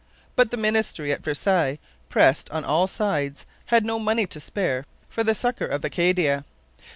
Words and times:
But 0.35 0.49
the 0.49 0.57
ministry 0.57 1.11
at 1.11 1.23
Versailles, 1.23 1.77
pressed 2.09 2.49
on 2.49 2.65
all 2.65 2.87
sides, 2.87 3.45
had 3.65 3.85
no 3.85 3.99
money 3.99 4.25
to 4.25 4.39
spare 4.39 4.85
for 5.07 5.23
the 5.23 5.35
succour 5.35 5.67
of 5.67 5.85
Acadia. 5.85 6.43